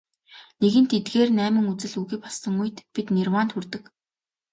[0.61, 3.83] Нэгэнт эдгээр найман үзэл үгүй болсон үед бид нирваанд хүрдэг.